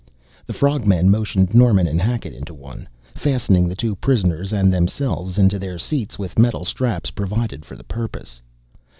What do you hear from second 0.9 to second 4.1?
motioned Norman and Hackett into one, fastening the two